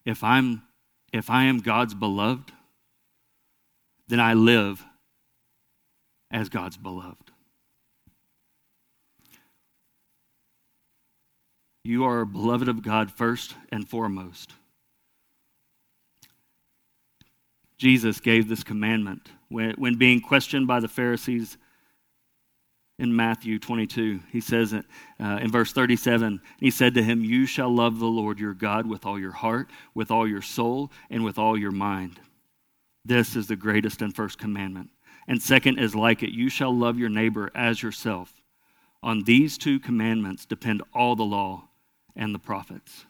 [0.05, 0.61] If I'm
[1.13, 2.51] if I am God's beloved,
[4.09, 4.84] then I live
[6.30, 7.24] as God's beloved.
[11.86, 14.53] You are beloved of God first and foremost.
[17.77, 21.59] Jesus gave this commandment when, when being questioned by the Pharisees
[22.97, 24.19] in Matthew 22.
[24.31, 24.83] He says it
[25.19, 28.88] uh, in verse 37 He said to him, You shall love the Lord your God
[28.88, 32.19] with all your heart, with all your soul, and with all your mind.
[33.05, 34.89] This is the greatest and first commandment.
[35.27, 38.33] And second is like it you shall love your neighbor as yourself.
[39.03, 41.69] On these two commandments depend all the law
[42.16, 43.05] and the prophets.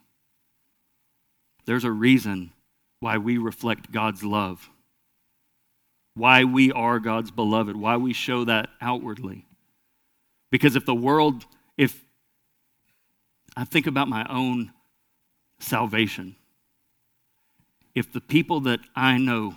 [1.65, 2.51] There's a reason
[2.99, 4.69] why we reflect God's love,
[6.15, 9.45] why we are God's beloved, why we show that outwardly.
[10.51, 11.45] Because if the world,
[11.77, 12.05] if
[13.57, 14.71] I think about my own
[15.59, 16.35] salvation,
[17.93, 19.55] if the people that I know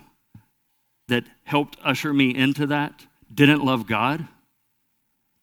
[1.07, 4.27] that helped usher me into that didn't love God,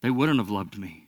[0.02, 1.05] they wouldn't have loved me.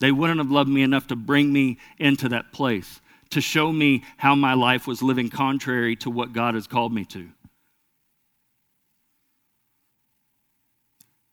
[0.00, 4.02] They wouldn't have loved me enough to bring me into that place, to show me
[4.16, 7.28] how my life was living contrary to what God has called me to.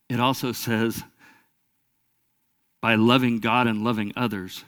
[0.09, 1.03] It also says,
[2.82, 4.64] by loving God and loving others,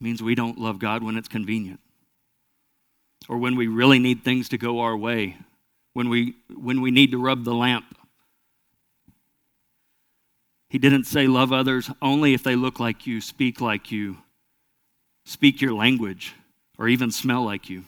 [0.00, 1.80] means we don't love God when it's convenient
[3.28, 5.36] or when we really need things to go our way,
[5.94, 7.84] when we, when we need to rub the lamp.
[10.74, 14.16] He didn't say love others only if they look like you, speak like you,
[15.24, 16.34] speak your language,
[16.76, 17.84] or even smell like you.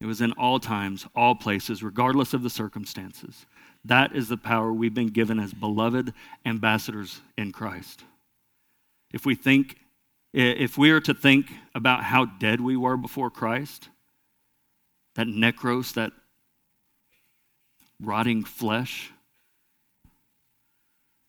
[0.00, 3.46] It was in all times, all places, regardless of the circumstances.
[3.84, 6.12] That is the power we've been given as beloved
[6.44, 8.04] ambassadors in Christ.
[9.12, 9.74] If we think
[10.32, 13.88] if we are to think about how dead we were before Christ,
[15.16, 16.12] that necros, that
[18.00, 19.10] rotting flesh,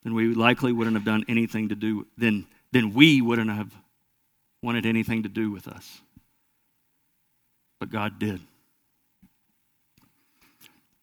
[0.07, 3.73] then we likely wouldn't have done anything to do, then, then we wouldn't have
[4.63, 5.99] wanted anything to do with us.
[7.81, 8.39] But God did.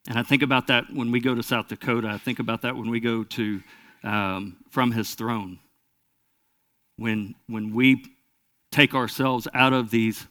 [0.08, 2.08] And I think about that when we go to South Dakota.
[2.08, 3.62] I think about that when we go to
[4.04, 5.58] um, from His throne
[6.96, 8.06] when, when we
[8.72, 10.26] take ourselves out of these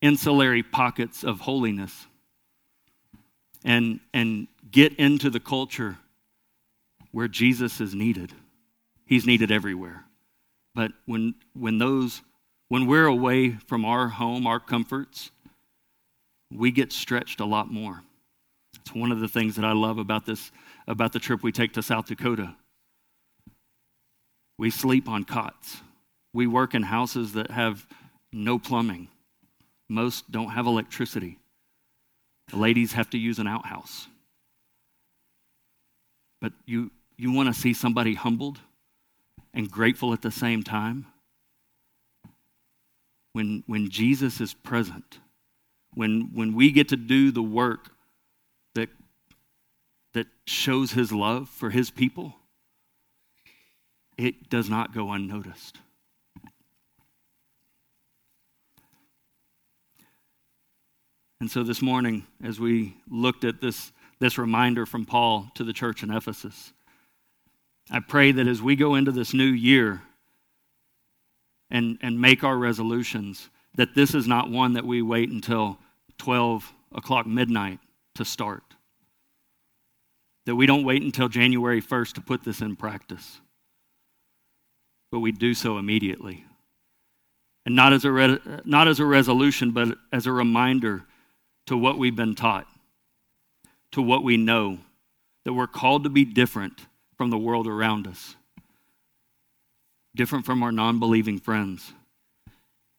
[0.00, 2.06] insulary pockets of holiness
[3.64, 5.98] and, and get into the culture
[7.12, 8.32] where Jesus is needed.
[9.06, 10.04] He's needed everywhere.
[10.74, 12.22] But when, when, those,
[12.68, 15.30] when we're away from our home, our comforts,
[16.52, 18.02] we get stretched a lot more.
[18.74, 20.52] It's one of the things that I love about this,
[20.86, 22.54] about the trip we take to South Dakota.
[24.58, 25.78] We sleep on cots.
[26.32, 27.86] We work in houses that have
[28.32, 29.08] no plumbing.
[29.88, 31.38] Most don't have electricity.
[32.48, 34.06] The ladies have to use an outhouse.
[36.40, 36.90] But you,
[37.22, 38.60] you want to see somebody humbled
[39.52, 41.06] and grateful at the same time?
[43.32, 45.18] When, when Jesus is present,
[45.94, 47.90] when, when we get to do the work
[48.74, 48.88] that,
[50.14, 52.34] that shows his love for his people,
[54.16, 55.78] it does not go unnoticed.
[61.40, 65.72] And so this morning, as we looked at this, this reminder from Paul to the
[65.72, 66.74] church in Ephesus,
[67.90, 70.02] I pray that as we go into this new year
[71.70, 75.78] and, and make our resolutions, that this is not one that we wait until
[76.18, 77.78] 12 o'clock midnight
[78.14, 78.62] to start.
[80.46, 83.40] That we don't wait until January 1st to put this in practice
[85.10, 86.44] but we do so immediately.
[87.66, 91.04] And not as a, re- not as a resolution, but as a reminder
[91.66, 92.66] to what we've been taught,
[93.92, 94.78] to what we know,
[95.44, 96.86] that we're called to be different
[97.20, 98.34] from the world around us,
[100.16, 101.92] different from our non believing friends.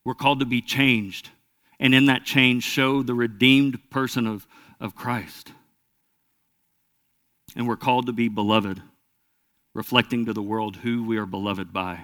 [0.05, 1.32] We're called to be changed,
[1.80, 4.45] and in that change, show the redeemed person of,
[4.80, 5.53] of Christ.
[7.55, 8.84] And we're called to be beloved
[9.74, 12.01] reflecting to the world who we are beloved by.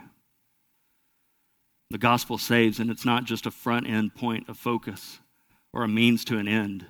[1.91, 5.19] The gospel saves, and it's not just a front end point of focus
[5.71, 6.83] or a means to an end,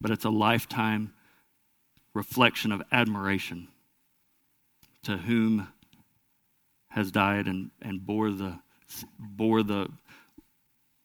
[0.00, 1.14] but it's a lifetime
[2.14, 3.66] reflection of admiration
[5.04, 5.68] to whom
[6.90, 8.58] has died and, and bore, the,
[9.18, 9.88] bore the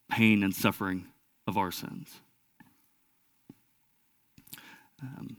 [0.10, 1.06] pain and suffering
[1.48, 2.20] of our sins.
[5.02, 5.38] Um,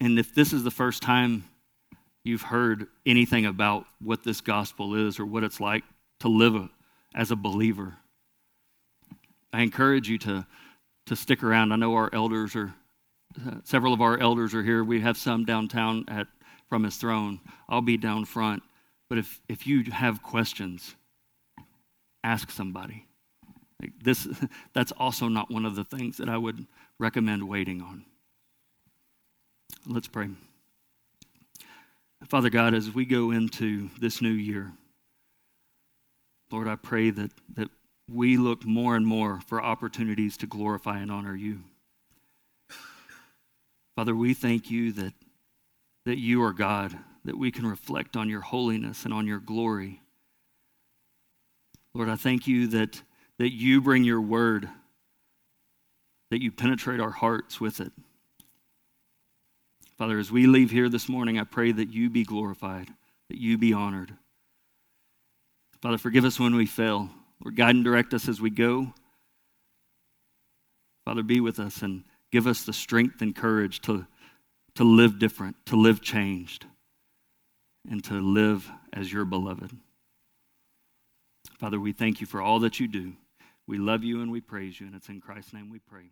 [0.00, 1.44] and if this is the first time
[2.24, 5.84] you've heard anything about what this gospel is or what it's like
[6.20, 6.70] to live a,
[7.14, 7.96] as a believer,
[9.52, 10.46] I encourage you to,
[11.06, 11.72] to stick around.
[11.72, 12.74] I know our elders are,
[13.46, 14.82] uh, several of our elders are here.
[14.82, 16.26] We have some downtown at,
[16.68, 17.40] from his throne.
[17.68, 18.62] I'll be down front.
[19.08, 20.94] But if, if you have questions,
[22.22, 23.06] ask somebody.
[23.80, 24.26] Like this,
[24.72, 26.66] that's also not one of the things that I would
[26.98, 28.04] recommend waiting on.
[29.86, 30.30] Let's pray.
[32.28, 34.72] Father God, as we go into this new year,
[36.50, 37.68] Lord, I pray that, that
[38.10, 41.60] we look more and more for opportunities to glorify and honor you.
[43.96, 45.12] Father, we thank you that,
[46.04, 50.02] that you are God, that we can reflect on your holiness and on your glory.
[51.94, 53.00] Lord, I thank you that,
[53.38, 54.68] that you bring your word,
[56.30, 57.92] that you penetrate our hearts with it.
[59.96, 62.88] Father, as we leave here this morning, I pray that you be glorified,
[63.28, 64.12] that you be honored.
[65.80, 67.10] Father, forgive us when we fail.
[67.42, 68.92] Lord, guide and direct us as we go.
[71.04, 72.02] Father, be with us and
[72.32, 74.06] give us the strength and courage to,
[74.76, 76.66] to live different, to live changed,
[77.88, 79.70] and to live as your beloved.
[81.58, 83.14] Father, we thank you for all that you do.
[83.66, 86.10] We love you and we praise you, and it's in Christ's name we pray.